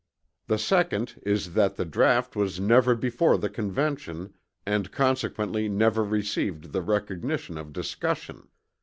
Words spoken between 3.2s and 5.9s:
the Convention and consequently